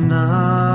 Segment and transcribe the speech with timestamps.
[0.06, 0.75] тавшруулаа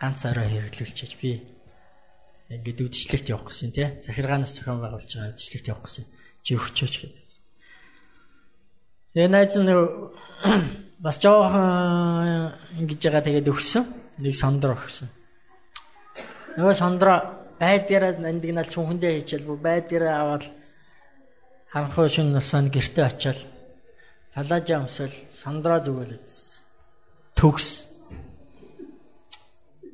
[0.00, 1.30] ганц орой хэрэглүүлчихэж би
[2.50, 3.88] ингээд үдшилтэд явах гэсэн тий.
[4.04, 6.04] Захиргаанаас зохион байгуулж байгаа үдшилтэд явах гэсэн.
[6.46, 7.26] Чи өгчөөч гэдэг.
[9.16, 9.72] Тэгээ найз нь
[11.04, 13.84] бас жоохон ингэж байгаа тэгээд өгсөн.
[14.22, 15.08] Нэг сондро өгсөн.
[16.56, 17.14] Нөгөө сондро
[17.60, 20.44] байдгаараа нандинал чүнхэндээ хийчихэл бүр байдгаараа аваад
[21.72, 23.40] ханхуу шин насанд гэрте очиад
[24.32, 26.64] палажа өмсөл сондро зүгэлэжсэн.
[27.36, 27.95] Төгс.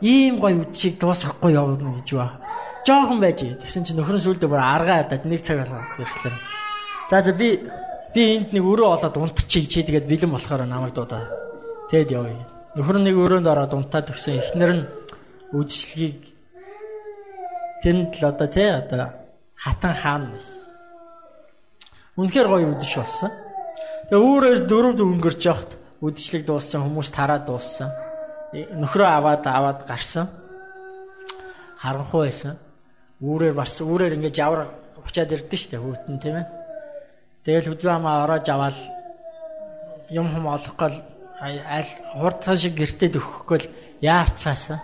[0.00, 2.40] ийм гоё үдшийг дуусгахгүй явна гэж ба.
[2.86, 3.40] Жохон байж.
[3.42, 6.36] Тэгсэн чинь нөхөр нь сүлдө бүр аргаа хадаад нэг цаг болгоод ирэхлээр.
[7.10, 7.48] За за би
[8.14, 11.26] би энд нэг өрөө олоод унтчих чи тэгээд бэлэн болохоор намайг дуудаа.
[11.90, 12.46] Тэгэд явъя.
[12.76, 14.38] Нөхөр нэг өрөөнд ороод унтаад өгсөн.
[14.38, 14.84] Эхнэр нь
[15.56, 16.20] үдшилгийг
[17.82, 19.10] тэнд л одоо тий одоо
[19.56, 20.60] хатан хаан байсан.
[22.16, 23.30] Үнэхээр гоё үдэш болсон.
[24.08, 27.90] Тэгээ өөрөөр дөрөв өнгөрч явахт үдшилэг дууссан хүмүүс тараад дууссан.
[28.56, 30.28] Нөхрөө аваад аваад гарсан.
[31.82, 32.56] Харанхуй байсан.
[33.20, 36.46] Үүрээр бас үүрээр ингэж явар учаад ирдэ штэ хүүтэн тийм ээ.
[37.44, 38.76] Тэгэл хүзүү хамаа ороож аваад
[40.10, 40.90] юм хум олохгүй
[41.40, 43.70] аль хурдхан шиг гэртээ өгөхгүй л
[44.00, 44.80] яарцаасан.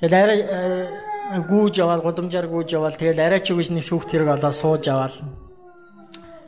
[0.00, 4.36] Тэгэл арай э, гүүж аваад гудамжаар гүүж аваад тэгэл арай ч үгүйс нэг сүхт хэрэг
[4.36, 5.14] олоо сууж аваад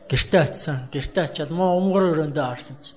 [0.09, 0.77] гэртээ очисон.
[0.93, 2.96] Гэртээ очиад муу өмгөр өрөөндөө орсон чи.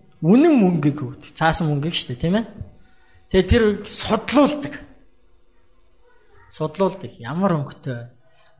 [0.21, 1.33] үнэн мөнгөийг өгдөг.
[1.33, 2.45] Цаасан мөнгөийг шүү дээ, тийм ээ.
[3.33, 4.73] Тэгээ тэр судлуулдаг.
[6.53, 7.11] Судлуулдаг.
[7.17, 8.09] Ямар өнгөтэй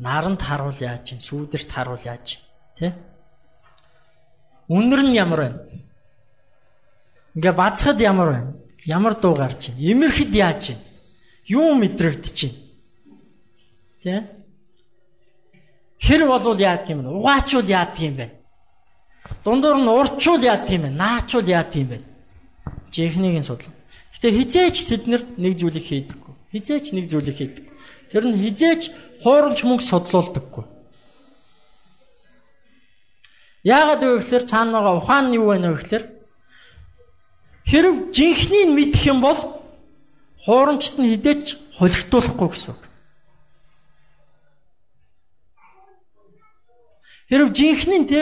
[0.01, 2.45] наранд харуул яаж чинь, сүүдэрт харуул яаж чинь,
[2.75, 2.91] тий?
[4.67, 5.59] Үнэр нь ямар байна?
[7.35, 8.51] Ингээ бацхад ямар байна?
[8.85, 9.77] Ямар дуу гарч чинь?
[9.77, 10.81] Имэрхэд яаж чинь?
[11.45, 12.55] Юу мэдрэгдэж чинь?
[14.01, 14.25] Тий?
[16.01, 17.09] Хэр болвол яадаг юм бэ?
[17.13, 18.40] Угаачвал яадаг юм бэ?
[19.43, 20.89] Дундуур нь урчуул яад тийм бэ?
[20.89, 21.97] Наачуул яад тийм бэ?
[22.91, 23.73] Жихнийг нь судлаа.
[24.13, 26.33] Гэтэ хизээч тэд нэг зүйлийг хийдэггүй.
[26.53, 27.65] Хизээч нэг зүйлийг хийдэг.
[28.11, 28.91] Тэр нь хизээч
[29.23, 30.65] хуурамч мөнгө судлуулдаггүй.
[33.63, 36.05] Яагаад вэ гэхээр цаана байгаа ухаан нь юу байна вэ гэхээр
[37.65, 39.37] хэрв жинхнийг мэдэх юм бол
[40.45, 42.81] хуурамчт нь хідээч холигдуулахгүй гэсэн үг.
[47.29, 48.21] Хэрв жинхний те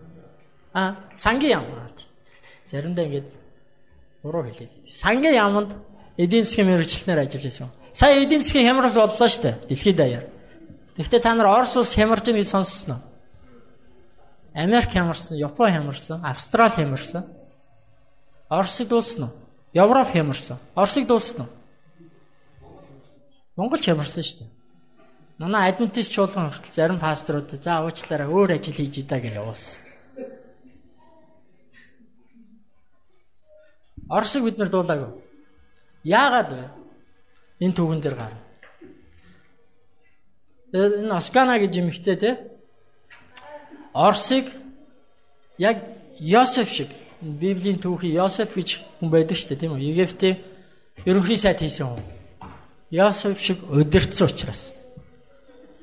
[0.73, 1.65] Аа, сангийн яам.
[2.65, 3.25] Заримдаа ингэж
[4.23, 4.69] Буруу хэлээ.
[4.89, 5.75] Сангийн яамд
[6.17, 7.69] эдийн засгийн мэрэгчлэнээр ажиллаж байсан.
[7.93, 9.55] Сая эдийн засгийн хямрал боллоо шүү дээ.
[9.67, 10.25] Дэлхийд даяар.
[10.95, 12.99] Тэгэхдээ та нар Орос улс хямарж байгааг сонссноо.
[14.53, 17.25] Америк хямарсан, Япон хямарсан, Австрали хямарсан.
[18.49, 19.31] Оросыг дуусна уу?
[19.73, 20.57] Европ хямарсан.
[20.75, 21.49] Оросыг дуусна уу?
[23.55, 24.49] Монгол хямарсан шүү дээ.
[25.39, 29.90] Манай адвентист чуулган хүртэл зарим пасторууд за уучлаарай өөр ажил хийж идэ гэж явуулсан.
[34.11, 35.11] Оршиг бид нар дуулаагүй.
[36.03, 36.65] Яагаад вэ?
[37.63, 38.33] Энэ түүхэн дээр гар.
[40.75, 42.31] Энэ Оскана гэж юмхтэй те.
[43.93, 44.51] Орсыг
[45.57, 45.77] яг
[46.19, 46.89] Йосеф шиг
[47.21, 49.87] Библийн түүхий Йосеф гэж хүн байдаг шүү дээ тийм үү?
[49.95, 50.37] Египтийн
[51.05, 52.03] ерөнхий сайд хийсэн хүн.
[52.91, 54.71] Йосеф шиг удирдсан учраас.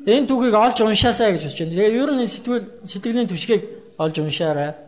[0.04, 1.72] Энэ түүхийг олж уншаасаа гэж байна.
[1.72, 3.62] Тэгээ ер нь сэтгэл сэтгэлийн түшгийг
[3.96, 4.87] олж уншаарай.